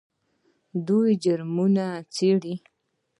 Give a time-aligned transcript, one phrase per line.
[0.87, 2.55] دوی جرمونه څیړي.